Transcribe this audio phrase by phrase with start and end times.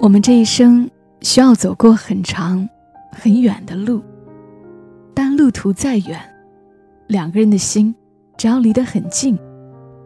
[0.00, 2.66] 我们这一生需要走过很长、
[3.12, 4.02] 很远的路，
[5.14, 6.18] 但路途再远，
[7.06, 7.94] 两个人的心
[8.38, 9.38] 只要离得很近，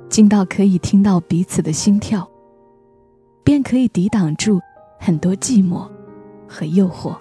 [0.09, 2.29] 近到可以听到彼此的心跳，
[3.45, 4.61] 便可以抵挡住
[4.99, 5.89] 很多寂寞
[6.49, 7.17] 和诱惑。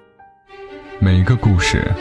[0.99, 1.91] 每个故事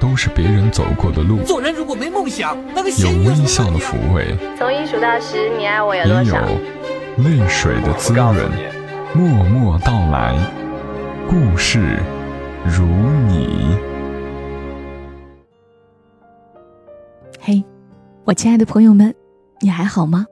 [0.00, 6.40] 都是别人走过的路，做人如果没梦想，那个有微笑的抚慰，从一数到十，你爱我有也有多少？
[7.18, 8.77] 泪水的滋润。
[9.14, 10.36] 默默到来，
[11.26, 11.98] 故事
[12.64, 12.84] 如
[13.26, 13.74] 你。
[17.40, 17.64] 嘿，
[18.24, 19.14] 我亲爱的朋友们，
[19.60, 20.26] 你还好吗？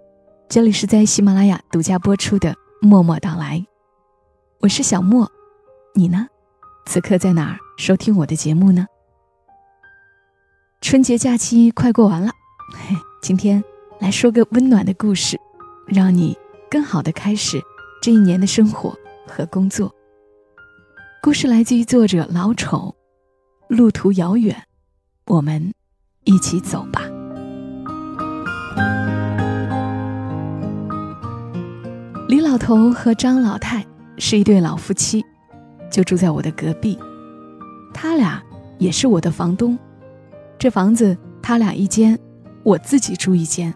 [0.46, 2.50] 这里是在喜马拉雅独家播出的
[2.82, 3.58] 《默默到来》，
[4.60, 5.30] 我是小莫，
[5.94, 6.28] 你呢？
[6.84, 8.86] 此刻在哪儿收听我的节目呢？
[10.82, 12.30] 春节假期快过完了，
[12.74, 13.64] 嘿，今天
[13.98, 15.40] 来说个温暖的故事，
[15.86, 16.36] 让你
[16.70, 17.58] 更好的开始
[18.06, 18.96] 这一年的生活
[19.26, 19.92] 和工作。
[21.20, 22.94] 故事来自于作者老丑，
[23.66, 24.56] 路途遥远，
[25.26, 25.74] 我们
[26.22, 27.02] 一起走吧。
[32.28, 33.84] 李老头和张老太
[34.18, 35.24] 是一对老夫妻，
[35.90, 36.96] 就住在我的隔壁。
[37.92, 38.40] 他俩
[38.78, 39.76] 也是我的房东，
[40.56, 42.16] 这房子他俩一间，
[42.62, 43.74] 我自己住一间。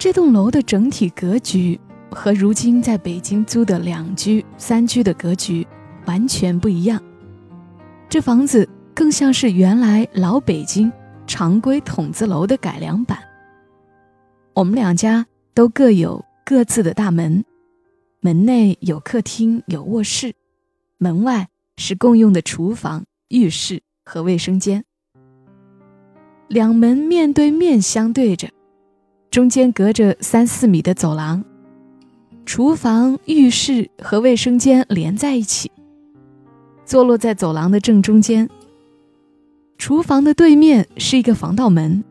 [0.00, 5.66] 这栋楼的整体格局和如今在北京租的两居、三居的格局
[6.06, 7.02] 完全不一样。
[8.08, 10.92] 这房子更像是原来老北京
[11.26, 13.18] 常规筒子楼的改良版。
[14.52, 17.44] 我们两家都各有各自的大门，
[18.20, 20.34] 门内有客厅、有卧室，
[20.98, 24.84] 门外是共用的厨房、浴室和卫生间。
[26.46, 28.48] 两门面对面相对着，
[29.30, 31.42] 中间隔着三四米的走廊，
[32.46, 35.70] 厨房、浴室和卫生间连在一起，
[36.84, 38.48] 坐落在走廊的正中间。
[39.78, 42.04] 厨房的对面是一个防盗门。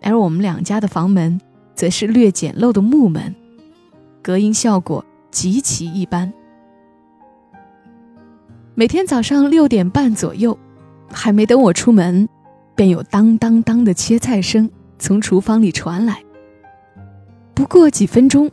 [0.00, 1.40] 而我们两家的房门
[1.74, 3.34] 则是略简陋的木门，
[4.20, 6.32] 隔音效果极其一般。
[8.74, 10.58] 每天早上六点半左右，
[11.08, 12.28] 还没等我出门，
[12.74, 16.22] 便有当当当的切菜声从厨房里传来。
[17.54, 18.50] 不过几分钟，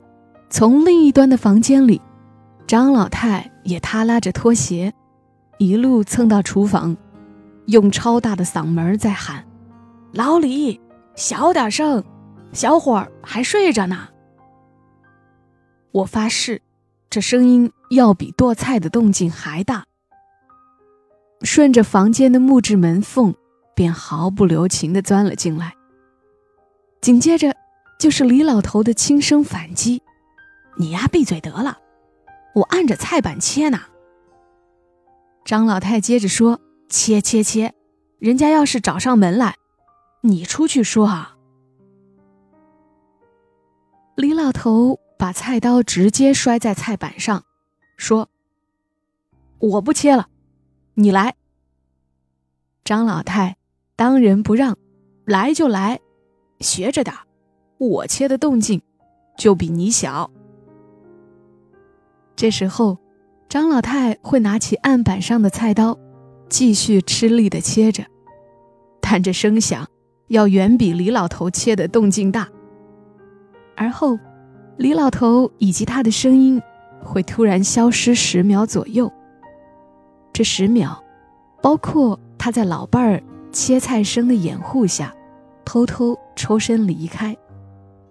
[0.49, 2.01] 从另一端的房间里，
[2.67, 4.93] 张老太也她拉着拖鞋，
[5.59, 6.97] 一路蹭到厨房，
[7.67, 9.45] 用超大的嗓门在喊
[10.11, 10.79] ：“老李！”
[11.15, 12.03] 小点声，
[12.53, 14.07] 小伙儿还睡着呢。
[15.91, 16.61] 我发誓，
[17.09, 19.83] 这声音要比剁菜的动静还大。
[21.41, 23.35] 顺着房间的木质门缝，
[23.75, 25.73] 便毫不留情地钻了进来。
[27.01, 27.55] 紧接着，
[27.99, 30.01] 就是李老头的轻声反击
[30.79, 31.77] ：“你丫闭嘴得了，
[32.55, 33.81] 我按着菜板切呢。”
[35.43, 37.73] 张老太接着说：“切切切，
[38.17, 39.57] 人家要是找上门来。”
[40.21, 41.37] 你出去说啊！
[44.15, 47.43] 李老头把菜刀直接摔在菜板上，
[47.97, 48.29] 说
[49.59, 50.27] ：“我不切了，
[50.95, 51.35] 你来。”
[52.83, 53.57] 张老太
[53.95, 54.77] 当仁不让
[55.25, 55.99] ：“来就来，
[56.59, 57.15] 学着点
[57.77, 58.81] 我切的动静
[59.37, 60.31] 就比你小。”
[62.39, 62.97] 这时候，
[63.49, 65.99] 张老太会拿起案板上的菜刀，
[66.47, 68.05] 继续吃力的切着，
[69.01, 69.85] 但这声响。
[70.29, 72.47] 要远比李老头切的动静大。
[73.75, 74.17] 而后，
[74.77, 76.61] 李老头以及他的声音
[77.03, 79.11] 会突然消失十秒左右。
[80.31, 81.03] 这十秒，
[81.61, 83.21] 包括他在老伴儿
[83.51, 85.13] 切菜声的掩护下，
[85.65, 87.35] 偷偷抽身离开，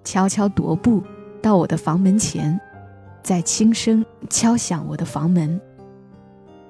[0.04, 1.02] 悄悄踱步
[1.40, 2.60] 到我的房门前，
[3.28, 5.60] 在轻声敲响我的房门。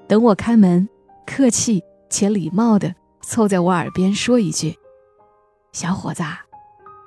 [0.09, 0.89] 等我开门，
[1.25, 4.77] 客气且礼貌地凑在我耳边说一句。
[5.71, 6.21] 小伙子，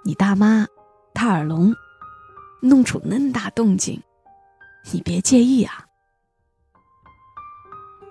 [0.07, 0.67] 你大妈
[1.13, 1.75] 她耳聋，
[2.63, 4.01] 弄出恁大动静，
[4.91, 5.85] 你别介意啊。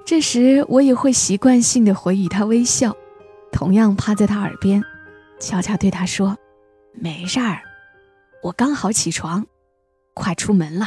[0.05, 2.95] 这时我也会习惯性的回以他微笑，
[3.51, 4.83] 同样趴在他耳边，
[5.39, 6.37] 悄悄对他说
[6.93, 7.63] ：“没事儿，
[8.43, 9.47] 我刚好起床，
[10.13, 10.85] 快出门了。”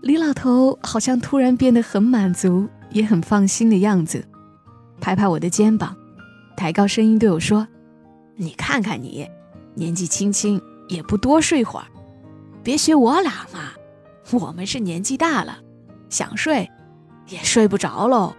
[0.00, 4.24] 李老头好像突然变得很满足，也很放心的样子，
[5.00, 5.94] 拍拍我的肩膀。
[6.56, 7.66] 抬高声音对我说
[8.36, 9.28] ：“你看看你，
[9.74, 11.86] 年纪轻轻也不多睡会儿，
[12.62, 13.72] 别学我俩嘛。
[14.32, 15.58] 我们是年纪大了，
[16.08, 16.70] 想睡
[17.28, 18.34] 也睡不着喽。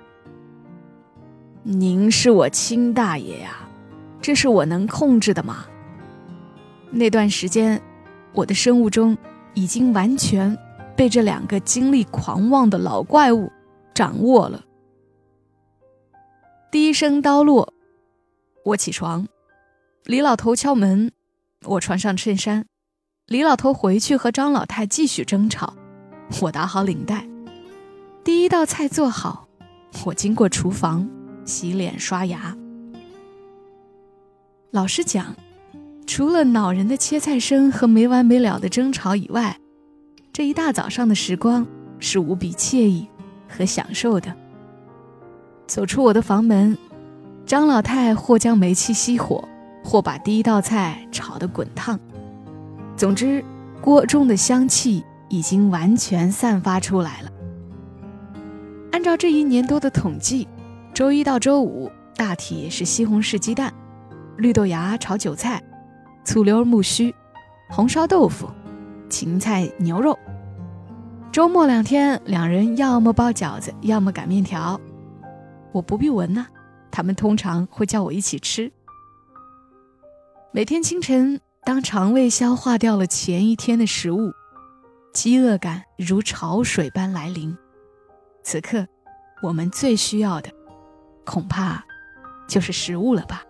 [1.63, 3.67] 您是我亲大爷呀，
[4.21, 5.65] 这是我能控制的吗？
[6.89, 7.81] 那段时间，
[8.33, 9.17] 我的生物钟
[9.53, 10.57] 已经完全
[10.99, 13.49] 被这两个精力狂妄的老怪物
[13.95, 14.65] 掌握了。
[16.69, 17.73] 第一声刀落，
[18.65, 19.25] 我起床，
[20.03, 21.13] 李老头敲门，
[21.67, 22.65] 我穿上衬衫。
[23.27, 25.73] 李老头回去和张老太继续争吵，
[26.41, 27.25] 我打好领带。
[28.21, 29.47] 第一道菜做好，
[30.05, 31.09] 我经过厨房
[31.45, 32.57] 洗脸刷牙。
[34.71, 35.33] 老实讲，
[36.05, 39.57] 除了恼人的切菜声和没完没了的争吵以外，
[40.39, 41.67] 这一大早上的时光
[41.99, 43.09] 是无比惬意
[43.49, 44.33] 和享受的。
[45.67, 46.77] 走出我的房门，
[47.45, 49.43] 张老太或将煤气熄火，
[49.83, 51.99] 或把第一道菜炒得滚烫。
[52.95, 53.43] 总之，
[53.81, 57.29] 锅中的香气已经完全散发出来了。
[58.93, 60.47] 按照这一年多的统计，
[60.93, 63.73] 周一到周五大体是西红柿鸡蛋。
[64.37, 65.61] 绿豆芽炒韭菜，
[66.23, 67.13] 醋溜木须，
[67.69, 68.49] 红烧豆腐，
[69.09, 70.17] 芹菜牛肉。
[71.31, 74.81] 周末两天，两人要么包饺子，要么擀面条。
[75.71, 76.47] 我不必闻呢，
[76.89, 78.71] 他们通常会叫我一起吃。
[80.51, 84.31] 每天清晨，当肠胃消化掉了前一天的食物，
[85.13, 87.55] 饥饿感如潮水般来临。
[88.41, 88.87] 此刻，
[89.43, 90.49] 我们最需要的，
[91.25, 91.83] 恐怕
[92.47, 93.43] 就是食物了吧。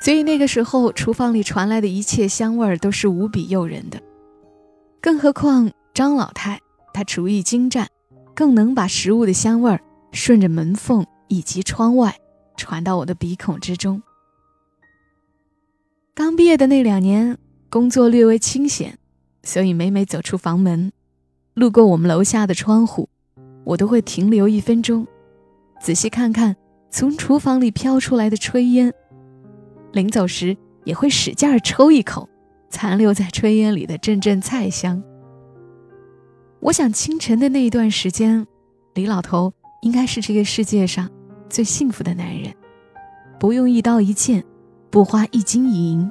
[0.00, 4.00] 所以那个时候，厨房里传来的一切香味儿都是无比诱人的。
[5.00, 6.60] 更何况张老太，
[6.92, 7.88] 他厨艺精湛，
[8.34, 9.80] 更能把食物的香味儿
[10.12, 12.16] 顺着门缝以及窗外
[12.56, 14.02] 传到我的鼻孔之中。
[16.14, 17.38] 刚毕业的那两年，
[17.70, 18.98] 工作略微清闲，
[19.42, 20.90] 所以每每走出房门，
[21.54, 23.08] 路过我们楼下的窗户，
[23.64, 25.06] 我都会停留一分钟，
[25.80, 26.56] 仔细看看
[26.90, 28.92] 从厨房里飘出来的炊烟。
[29.92, 32.28] 临走时也会使劲儿抽一口，
[32.68, 35.02] 残留在炊烟里的阵阵菜香。
[36.60, 38.46] 我想清晨的那一段时间，
[38.94, 39.52] 李老头
[39.82, 41.08] 应该是这个世界上
[41.48, 42.52] 最幸福的男人，
[43.38, 44.44] 不用一刀一剑，
[44.90, 46.10] 不花一金一银，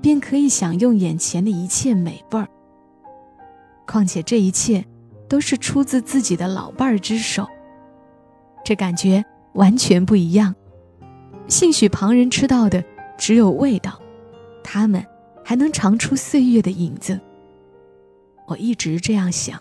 [0.00, 2.48] 便可以享用眼前的一切美味儿。
[3.86, 4.84] 况且这一切
[5.28, 7.46] 都是出自自己的老伴儿之手，
[8.64, 9.24] 这感觉
[9.54, 10.54] 完全不一样。
[11.48, 12.84] 兴许旁人吃到的。
[13.20, 14.00] 只有味道，
[14.62, 15.04] 他们
[15.44, 17.20] 还能尝出岁月的影子。
[18.46, 19.60] 我一直这样想。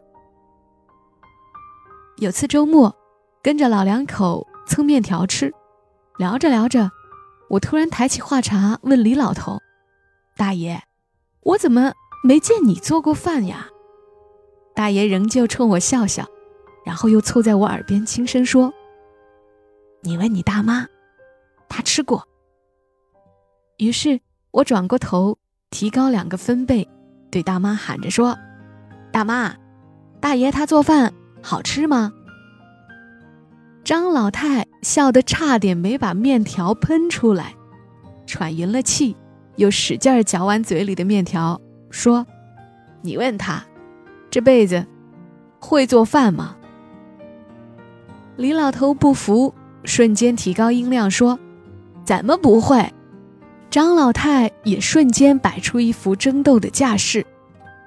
[2.19, 2.95] 有次周末，
[3.43, 5.53] 跟着老两口蹭面条吃，
[6.17, 6.89] 聊着聊着，
[7.47, 9.59] 我突然抬起话茬问李老头
[10.35, 10.81] ：“大爷，
[11.41, 11.93] 我怎么
[12.23, 13.67] 没见你做过饭呀？”
[14.73, 16.25] 大爷仍旧冲我笑笑，
[16.83, 18.73] 然后又凑在我耳边轻声说
[20.01, 20.87] ：“你问你大妈，
[21.69, 22.27] 她吃过。”
[23.77, 24.19] 于是
[24.49, 25.37] 我转过头，
[25.69, 26.89] 提高两个分贝，
[27.29, 28.35] 对大妈喊着说
[29.13, 29.55] ：“大妈，
[30.19, 31.13] 大爷他做饭
[31.47, 32.11] 好吃吗？”
[33.85, 37.55] 张老太笑得差点没把面条喷出来，
[38.25, 39.15] 喘匀了气，
[39.55, 42.27] 又使劲儿嚼完嘴里的面条，说
[43.01, 43.63] ：“你问他，
[44.29, 44.85] 这辈子
[45.61, 46.57] 会做饭吗？”
[48.35, 49.55] 李老头不服，
[49.85, 51.39] 瞬间提高音量说
[52.03, 52.91] ：“怎么不会？”
[53.71, 57.25] 张老太也瞬间摆出一副争斗的架势，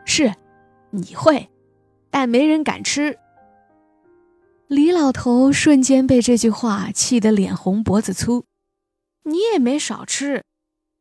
[0.07, 0.33] 是，
[0.91, 1.51] 你会，
[2.11, 3.19] 但没人敢吃。
[4.71, 8.45] 李老头瞬间被这句话气得脸红脖子粗，
[9.25, 10.45] 你也没少吃，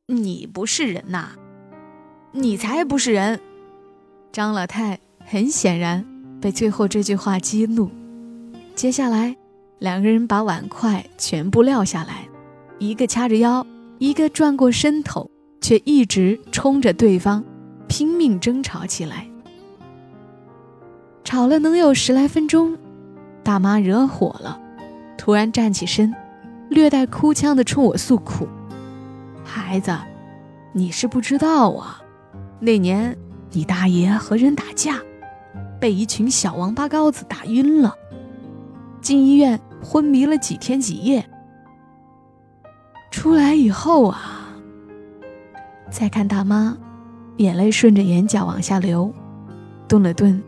[0.07, 1.33] 你不是人呐，
[2.31, 3.39] 你才不是人。
[4.31, 6.03] 张老太很显然
[6.41, 7.91] 被最后这句话激怒，
[8.73, 9.37] 接下来
[9.77, 12.27] 两个人把碗筷全部撂下来，
[12.79, 13.63] 一个掐着腰。
[13.99, 15.29] 一个转过身头，
[15.61, 17.45] 却一直冲着对方，
[17.87, 19.29] 拼命争吵起来。
[21.23, 22.75] 吵了能有十来分钟，
[23.49, 24.61] 大妈惹火了，
[25.17, 26.13] 突然站起身，
[26.69, 28.47] 略带哭腔的冲我诉苦
[29.43, 29.91] ：“孩子，
[30.71, 31.99] 你是不知道啊，
[32.59, 33.17] 那年
[33.49, 34.99] 你大爷和人打架，
[35.79, 37.95] 被一群小王八羔子打晕了，
[39.01, 41.27] 进医院昏迷了几天几夜。”
[43.09, 44.47] 出来以后啊，
[45.89, 46.77] 再看大妈，
[47.37, 49.11] 眼泪顺着眼角往下流，
[49.87, 50.39] 顿了顿，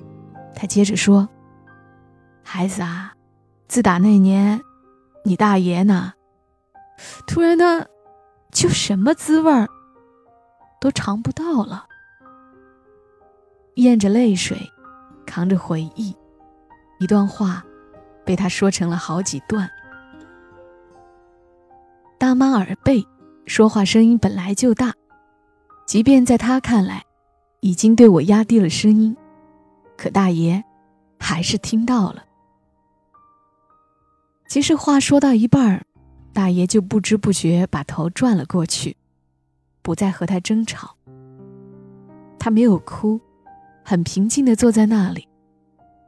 [0.54, 1.28] 她接着说
[2.44, 3.14] ：“孩子啊，
[3.68, 4.62] 自打那年，
[5.24, 6.14] 你大爷呢，
[7.26, 7.86] 突然呢，
[8.52, 9.70] 就什么滋味儿
[10.80, 11.88] 都尝不到了。”
[13.76, 14.58] 咽着泪水，
[15.26, 16.16] 扛着回忆，
[17.00, 17.64] 一段话，
[18.26, 19.70] 被他说成了好几段。
[22.18, 23.08] 大妈耳背，
[23.46, 24.94] 说话声音本来就大，
[25.88, 27.06] 即便在他看来，
[27.62, 29.16] 已经对我压低了声音，
[29.98, 30.62] 可大爷
[31.18, 32.26] 还是听到了。
[34.52, 35.86] 其实话说到一半儿，
[36.34, 38.98] 大爷就不知不觉把头转了过去，
[39.82, 40.94] 不再和他争吵。
[42.38, 43.18] 他没有哭，
[43.82, 45.26] 很平静地坐在那里，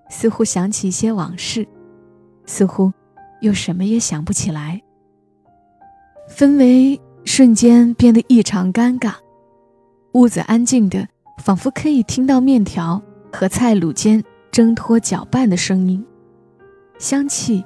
[0.10, 1.66] 似乎想起一些往事，
[2.46, 2.92] 似乎
[3.40, 4.82] 又什么也想不起来。
[6.30, 9.14] 氛围瞬间变得异常尴尬，
[10.16, 11.08] 屋子安静的，
[11.42, 14.22] 仿佛可以听到面条和菜卤间
[14.52, 16.06] 挣脱搅拌的声音，
[17.00, 17.64] 香气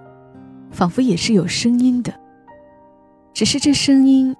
[0.71, 2.13] 仿佛也是有声音的，
[3.33, 4.35] 只是这声音，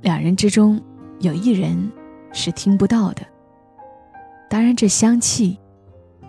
[0.00, 0.80] 两人之中
[1.20, 1.90] 有一人
[2.32, 3.22] 是听不到的。
[4.48, 5.58] 当然，这香气，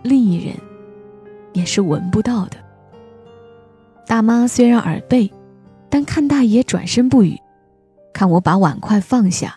[0.02, 0.54] 另一人
[1.52, 2.56] 也是闻不到的。
[4.06, 5.32] 大妈虽然耳背。
[5.90, 7.40] 但看大爷转身不语，
[8.12, 9.56] 看我把碗筷放下，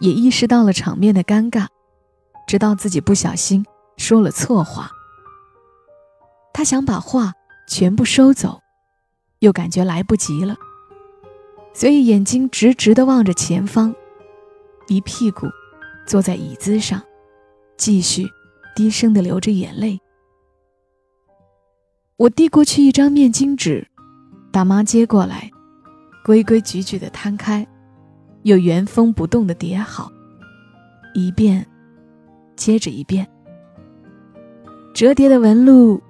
[0.00, 1.68] 也意识到了场面的尴尬，
[2.44, 3.64] 知道自己不小心
[3.96, 4.90] 说了错话。
[6.52, 7.34] 他想把话
[7.66, 8.60] 全部收走，
[9.40, 10.56] 又感觉来不及了，
[11.72, 13.94] 所以眼睛直直地望着前方，
[14.88, 15.46] 一屁股
[16.06, 17.02] 坐在椅子上，
[17.76, 18.28] 继续
[18.76, 20.00] 低声地流着眼泪。
[22.16, 23.86] 我递过去一张面巾纸。
[24.52, 25.50] 大妈接过来，
[26.24, 27.66] 规规矩矩的摊开，
[28.44, 30.12] 又原封不动的叠好，
[31.12, 31.66] 一遍
[32.54, 33.28] 接着一遍，
[34.94, 36.00] 折叠的纹路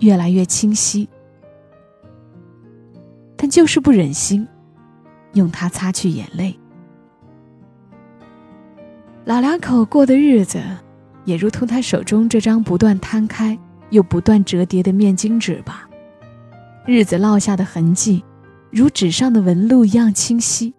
[0.00, 1.08] 越来越清晰，
[3.36, 4.46] 但就是不忍心
[5.34, 6.58] 用它擦去眼泪。
[9.24, 10.62] 老两口过的日子，
[11.24, 13.58] 也如同他手中这张不断摊开
[13.90, 15.88] 又不断折叠的面巾纸吧。
[16.86, 18.24] 日子烙下的痕迹，
[18.70, 20.72] 如纸上的纹路一样清晰。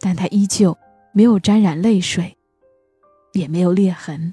[0.00, 0.78] 但他依旧
[1.12, 2.34] 没有沾染泪水，
[3.32, 4.32] 也没有裂痕。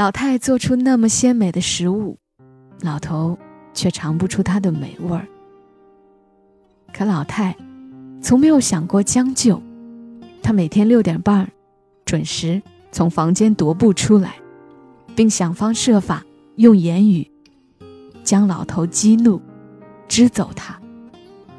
[0.00, 2.16] 老太做出那么鲜美的食物，
[2.80, 3.38] 老头
[3.74, 5.28] 却尝不出它的美味儿。
[6.90, 7.54] 可老太
[8.22, 9.62] 从没有想过将就，
[10.42, 11.52] 她每天六点半
[12.06, 14.36] 准时从房间踱步出来，
[15.14, 16.24] 并想方设法
[16.56, 17.30] 用言语。
[18.24, 19.38] 将老头激怒，
[20.08, 20.80] 支走他，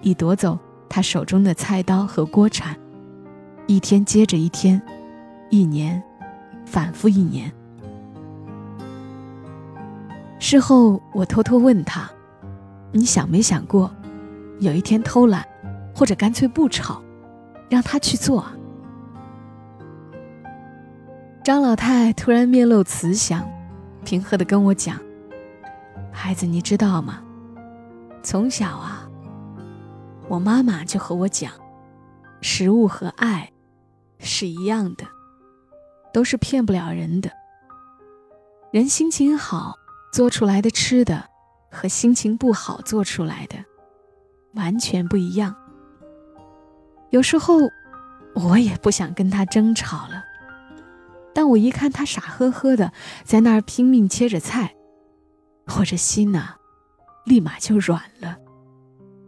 [0.02, 0.58] 以夺走
[0.90, 2.76] 他手中的菜刀和锅铲。
[3.68, 4.82] 一天接着一天，
[5.52, 6.02] 一年，
[6.66, 7.54] 反复一年。
[10.42, 12.10] 事后我偷偷问他
[12.92, 13.94] ：“你想没想过，
[14.60, 15.48] 有一天偷懒，
[15.96, 17.00] 或者干脆不吵，
[17.70, 18.44] 让他去做？”
[21.46, 23.48] 张老太突然面露慈祥，
[24.04, 25.00] 平和的跟我讲。
[26.12, 27.22] 孩子，你知道吗？
[28.24, 29.08] 从小啊，
[30.28, 31.52] 我妈妈就和我讲，
[32.42, 33.52] 食物和爱
[34.18, 35.06] 是一样的，
[36.12, 37.30] 都是骗不了人的。
[38.72, 39.76] 人心情好
[40.12, 41.30] 做出来的吃的，
[41.72, 43.56] 和心情不好做出来的
[44.54, 45.56] 完全不一样。
[47.12, 47.56] 有时候
[48.36, 50.24] 我也不想跟他争吵了，
[51.34, 52.92] 但我一看他傻呵呵的
[53.24, 54.76] 在那儿拼命切着菜。
[55.78, 56.56] 我这心呐，
[57.26, 58.38] 立马就软了，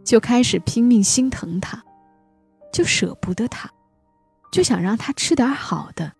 [0.04, 1.82] 就开始拼命心疼他，
[2.72, 3.70] 就舍不得他，
[4.52, 6.12] 就想让他吃点好的，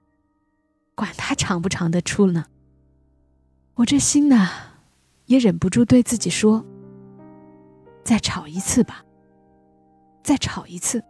[0.94, 2.46] 管他尝不尝得出呢。
[3.76, 4.48] 我这心呐，
[5.26, 6.64] 也忍不住对自己说
[8.04, 9.04] ：“再炒一次吧，
[10.22, 11.02] 再炒一次，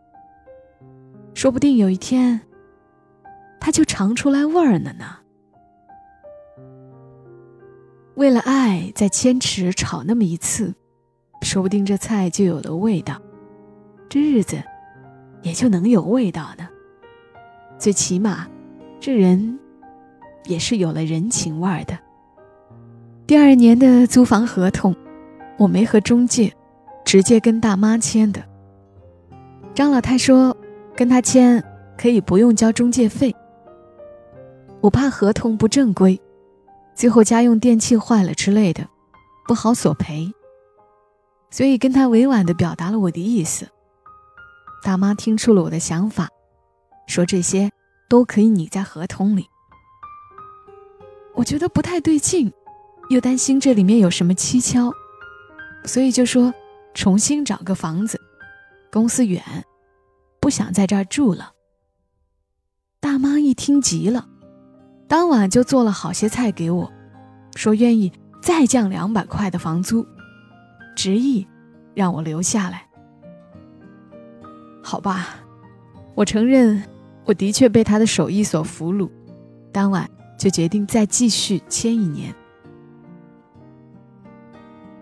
[1.35, 2.41] 说不定有一天，
[3.61, 5.19] 他就尝出来味儿了呢。”
[8.17, 10.75] 为了爱，再坚持炒那么一次，
[11.43, 13.21] 说不定这菜就有了味道，
[14.09, 14.63] 这日子
[15.43, 16.67] 也就能有味道呢。
[17.79, 18.49] 最起码，
[18.99, 19.59] 这人
[20.45, 21.99] 也是有了人情味儿的。
[23.35, 24.95] 第二年的租房合同，
[25.59, 26.55] 我没和中介，
[27.05, 28.41] 直接跟大妈签的。
[29.75, 30.57] 张老太说，
[30.95, 31.61] 跟他签
[31.99, 33.35] 可以不用交中介费。
[34.81, 36.23] 我怕合同不正规。
[36.95, 38.87] 最后家用电器坏了之类的，
[39.49, 40.33] 不好索赔，
[41.51, 43.67] 所以跟他委婉地表达了我的意思。
[44.85, 46.29] 大妈听出了我的想法，
[47.09, 47.69] 说这些
[48.09, 49.49] 都可以拟在合同里。
[51.35, 52.53] 我觉得不太对劲，
[53.11, 54.93] 又担心这里面有什么蹊跷，
[55.85, 56.53] 所以就说
[56.95, 58.21] 重新找个房子，
[58.91, 59.43] 公司远，
[60.41, 61.53] 不想在这儿住了。
[63.01, 64.29] 大妈一听急了。
[65.07, 66.91] 当晚就做了好些菜给我，
[67.55, 70.05] 说愿意再降两百块的房租，
[70.97, 71.47] 执意
[71.95, 72.89] 让我留下来。
[74.83, 75.37] 好吧，
[76.15, 76.83] 我承认
[77.27, 79.11] 我的确被他的手艺所俘虏，
[79.71, 82.35] 当晚就决定再继续签一年。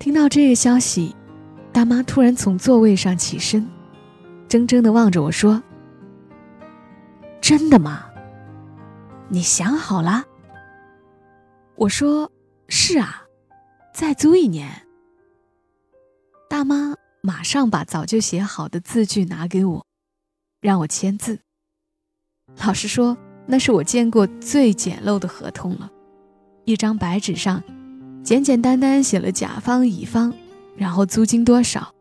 [0.02, 1.14] 听到这个消息，
[1.72, 3.64] 大妈突然从座位上起身，
[4.48, 5.62] 怔怔的望着我说
[7.40, 8.10] ：“真的吗？
[9.28, 10.24] 你想好了？”
[11.78, 12.32] 我说
[12.66, 13.22] ：“是啊，
[13.94, 14.68] 再租一年。”
[16.50, 19.86] 大妈马上把早就写好的字据拿给我，
[20.60, 21.38] 让我签字。
[22.66, 23.16] 老实说，
[23.46, 25.88] 那是我见过最简陋的合同了。
[26.64, 27.62] 一张白纸上，
[28.22, 30.32] 简简单单写了甲方、乙方，
[30.76, 31.92] 然后租金多少，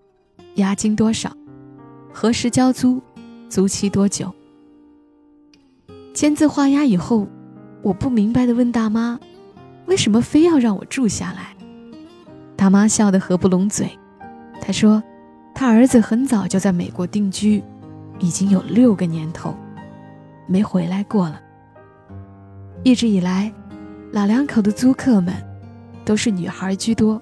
[0.55, 1.35] 押金多少，
[2.13, 3.01] 何时交租，
[3.49, 4.31] 租期多久。
[6.13, 7.27] 签字画押以后，
[7.81, 9.19] 我不明白的问大妈
[9.87, 11.55] ：“为什么非要让我住下来？”
[12.55, 13.89] 大妈笑得合不拢嘴。
[14.61, 15.01] 她说
[15.55, 17.63] ：“她儿子很早就在美国定居，
[18.19, 19.55] 已经有六个年头。”
[20.47, 21.41] 没回来过了。
[22.83, 23.51] 一直以来，
[24.11, 25.33] 老两口的租客们
[26.03, 27.21] 都是女孩居多，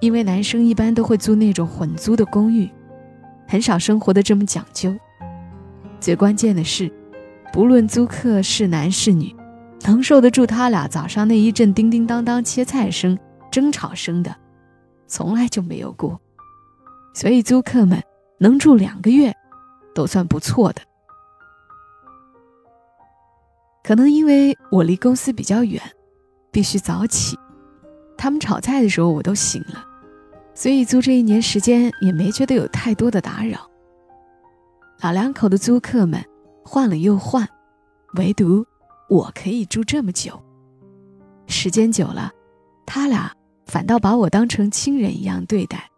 [0.00, 2.70] 因为男生一般都会租那种混租的公寓，
[3.46, 4.94] 很少生活的这么讲究。
[6.00, 6.92] 最关键的是，
[7.52, 9.34] 不论租客是男是女，
[9.82, 13.18] 能受得住他俩早上那一阵叮叮当当切菜声、
[13.50, 14.34] 争吵声的，
[15.06, 16.20] 从来就没有过。
[17.14, 18.02] 所以租客们
[18.38, 19.34] 能住两个月，
[19.94, 20.82] 都算不错的。
[23.82, 25.80] 可能因为我离公司比较远，
[26.50, 27.38] 必须早起，
[28.16, 29.84] 他们炒菜的时候我都醒了，
[30.54, 33.68] 所以租这一年时间也没觉得有太多的打扰。
[35.00, 36.24] 老两口的租客们
[36.64, 37.46] 换了又换，
[38.14, 38.66] 唯独
[39.08, 40.42] 我可以住这么久。
[41.46, 42.32] 时间久了，
[42.86, 43.30] 他俩
[43.66, 45.90] 反倒把我当成亲人一样对待。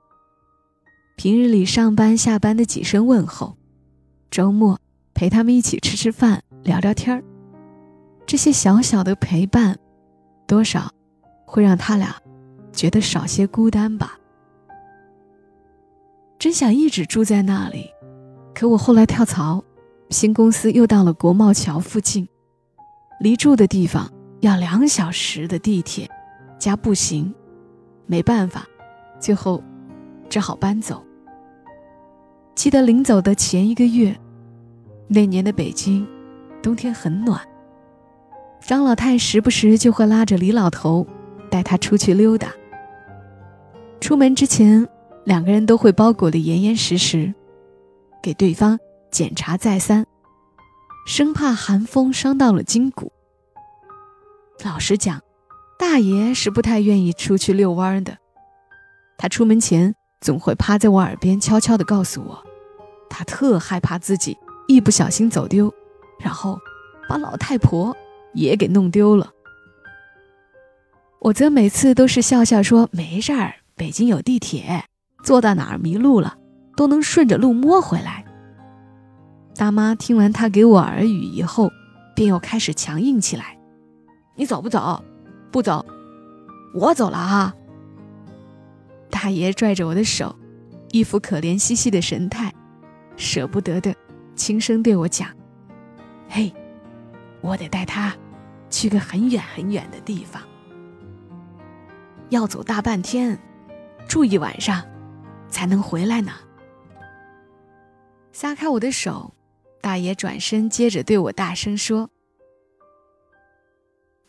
[1.17, 3.57] 平日里上班下班的几声问候，
[4.31, 4.79] 周末
[5.15, 7.23] 陪他们一起吃吃饭聊聊天儿。
[8.27, 9.79] 这些小小的陪伴，
[10.47, 10.91] 多少
[11.49, 12.15] 会让他俩
[12.73, 14.19] 觉得少些孤单吧。
[16.39, 17.91] 真想一直住在那里，
[18.55, 19.65] 可我后来跳槽，
[20.11, 22.29] 新公司又到了国贸桥附近，
[23.19, 26.09] 离住的地方要两小时的地铁
[26.59, 27.35] 加步行，
[28.07, 28.67] 没办法，
[29.19, 29.65] 最后
[30.29, 31.03] 只好搬走。
[32.55, 34.17] 记得临走的前一个月，
[35.09, 36.07] 那年的北京
[36.63, 37.41] 冬天很暖。
[38.61, 41.07] 张老太时不时就会拉着李老头，
[41.49, 42.53] 带他出去溜达。
[44.01, 44.87] 出门之前，
[45.25, 47.35] 两个人都会包裹得严严实实，
[48.23, 48.79] 给对方
[49.11, 50.07] 检查再三，
[51.07, 53.11] 生怕寒风伤到了筋骨。
[54.65, 55.21] 老实讲，
[55.79, 58.19] 大爷是不太愿意出去遛弯的。
[59.17, 62.45] 他出门前总会趴在我耳边悄悄地告诉我，
[63.11, 64.37] 他特害怕自己
[64.69, 65.73] 一不小心走丢，
[66.21, 66.59] 然后
[67.09, 67.97] 把老太婆。
[68.35, 69.33] 也给弄丢了，
[71.21, 74.85] 我则每次都是笑笑说没事儿，北京有地铁，
[75.25, 76.37] 坐到哪儿迷路了
[76.77, 78.25] 都能顺着路摸回来。
[79.57, 81.71] 大妈听完他给我耳语以后，
[82.15, 83.59] 便又开始强硬起来
[84.37, 85.03] ：“你走不走？
[85.51, 85.85] 不走，
[86.73, 87.53] 我走了哈。”
[89.11, 90.37] 大爷拽着我的手，
[90.93, 92.55] 一副可怜兮兮的神态，
[93.17, 93.93] 舍不得的
[94.37, 95.29] 轻声对我讲
[96.31, 96.53] ：“嘿。”
[97.41, 98.13] 我得带他
[98.69, 100.43] 去个很远很远的地方，
[102.31, 103.39] 要走大半天，
[104.09, 104.85] 住一晚上
[105.49, 106.33] 才能回来呢。
[108.33, 109.35] 撒开我的手，
[109.81, 112.11] 大爷转身，接着对我大声说：“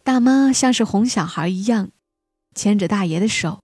[0.03, 1.89] 大妈像是哄小孩一样，
[2.55, 3.61] 牵着大爷的手，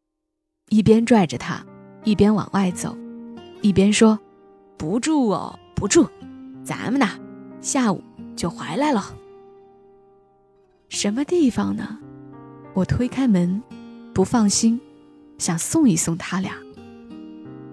[0.69, 1.65] 一边拽着他，
[2.04, 2.95] 一边往外走，
[3.62, 4.19] 一边说
[4.78, 6.08] ：‘不住哦，不住，
[6.63, 7.08] 咱们呢，
[7.62, 8.04] 下午
[8.36, 9.15] 就回来了。’”
[10.89, 11.98] 什么地方呢？
[12.76, 13.63] 我推开门，
[14.15, 14.80] 不放心，
[15.38, 16.54] 想送一送他俩。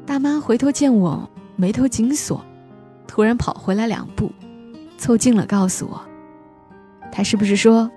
[0.04, 2.44] 大妈回头见我眉头紧锁，
[3.06, 4.28] 突然跑回来两步，
[4.98, 6.02] 凑近了告诉我
[7.12, 7.88] ：“他是不是说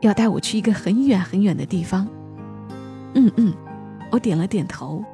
[0.00, 2.08] 要带我去一个很远很远的地方？”
[3.12, 3.54] 嗯嗯，
[4.10, 5.04] 我点了点头。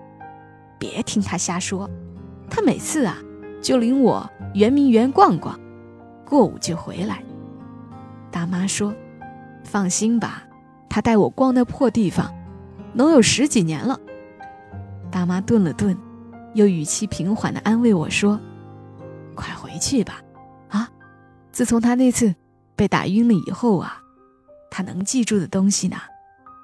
[0.78, 1.90] 别听他瞎说，
[2.48, 3.18] 他每次啊
[3.60, 5.58] 就领我圆明园逛逛，
[6.24, 7.20] 过午就回来。
[8.30, 8.94] 大妈说。
[9.64, 10.44] 放心吧，
[10.88, 12.32] 他带我逛那破地方，
[12.92, 13.98] 能有十几年了。
[15.10, 15.96] 大妈顿了顿，
[16.54, 18.38] 又语气平缓地安慰我说
[19.34, 20.22] ：“快回去吧，
[20.68, 20.88] 啊！
[21.52, 22.34] 自从他那次
[22.76, 24.00] 被打晕了以后啊，
[24.70, 25.96] 他能记住的东西呢，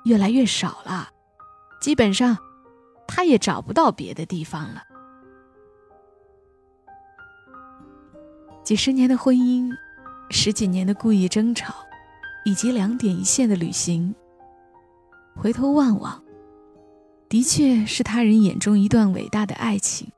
[0.05, 1.09] 越来越少了，
[1.81, 2.37] 基本上，
[3.07, 4.83] 他也找不到别的地方了。
[8.63, 9.71] 几十年的婚姻，
[10.31, 11.75] 十几年的故意争吵。”
[12.45, 14.15] 以及两点一线的旅行，
[15.37, 16.23] 回头望望，
[17.29, 20.09] 的确是他人眼中一段伟大的爱情。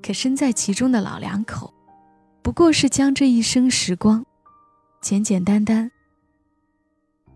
[0.00, 1.74] 可身在其中的老两口，
[2.40, 4.24] 不过是将这一生时光，
[5.02, 5.90] 简简单单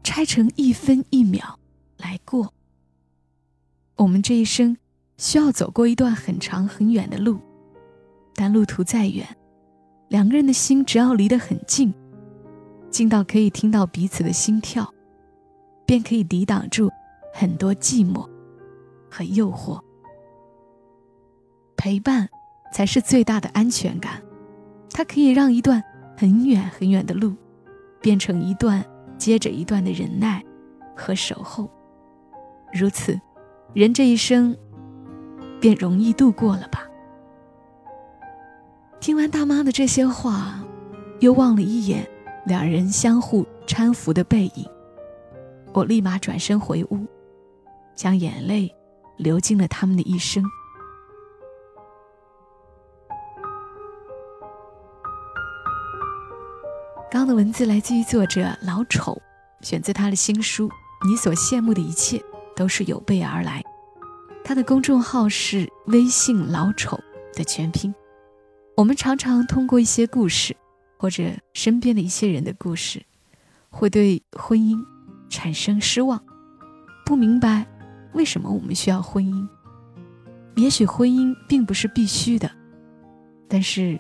[0.05, 1.59] 拆成一分一秒
[1.99, 2.55] 来过。
[3.97, 4.77] 我们这一生
[5.19, 7.39] 需要走过一段很长很远的路，
[8.35, 9.27] 但路途再远，
[10.09, 11.93] 两个人的心只要离得很近。
[12.89, 14.93] 近到可以听到彼此的心跳，
[15.93, 16.91] 便可以抵挡住
[17.35, 18.27] 很多寂寞
[19.11, 19.79] 和诱惑。
[21.77, 22.27] 陪伴
[22.73, 24.23] 才是最大的安全感，
[24.91, 25.85] 它可以让一段
[26.17, 27.35] 很远很远的路，
[28.01, 28.83] 变成一段
[29.19, 30.43] 接着一段的忍耐
[30.97, 31.69] 和守候。
[32.73, 33.21] 如此，
[33.75, 34.57] 人这一生
[35.61, 36.89] 便容易度过了吧。
[38.99, 40.65] 听完大妈的这些话，
[41.21, 42.09] 又望了一眼。
[42.47, 44.67] 两人相互搀扶的背影，
[45.75, 47.07] 我立马转身回屋，
[47.95, 48.75] 将眼泪
[49.17, 50.45] 流进了他们的一生。
[57.11, 59.21] 刚刚的文字来自于作者老丑，
[59.61, 60.69] 选自他的新书
[61.09, 62.23] 《你所羡慕的一切
[62.57, 63.63] 都是有备而来》。
[64.45, 66.99] 他的公众号是微信老丑
[67.35, 67.95] 的全拼。
[68.77, 70.57] 我们常常通过一些故事。
[70.99, 73.03] 或者身边的一些人的故事，
[73.71, 74.79] 会对婚姻
[75.33, 76.23] 产生失望，
[77.07, 77.67] 不明白
[78.13, 79.49] 为什么我们需要婚姻。
[80.57, 82.49] 也许婚姻并不是必须的，
[83.49, 83.99] 但是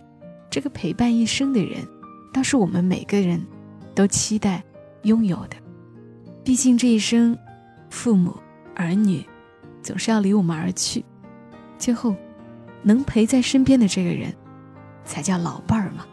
[0.50, 1.88] 这个陪伴一生的人，
[2.34, 3.42] 倒是我们每个人
[3.94, 4.62] 都期待
[5.04, 5.56] 拥有的。
[6.44, 7.36] 毕竟这一生，
[7.88, 8.36] 父母
[8.76, 9.24] 儿女
[9.82, 11.02] 总是要离我们而去，
[11.78, 12.14] 最后
[12.82, 14.34] 能陪在身边的这个人，
[15.06, 16.04] 才叫老伴儿嘛。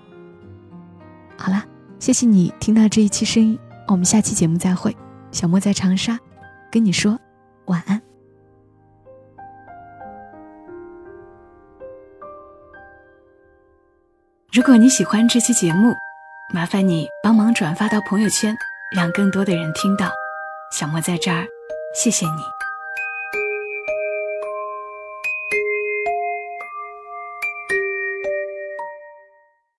[1.36, 1.66] 好了，
[2.00, 4.96] 谢谢你听到这一期声音，我们下期节目再会。
[5.32, 6.18] 小莫在长沙，
[6.72, 7.20] 跟你说
[7.66, 8.02] 晚安。
[14.52, 15.94] 如果你喜欢这期节目，
[16.54, 18.56] 麻烦你帮忙转发到朋友圈，
[18.96, 20.10] 让更多的人听到。
[20.72, 21.46] 小莫在这儿，
[21.94, 22.59] 谢谢你。